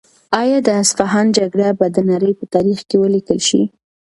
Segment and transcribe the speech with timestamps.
[0.41, 3.61] آیا د اصفهان جګړه به د نړۍ په تاریخ کې ولیکل شي؟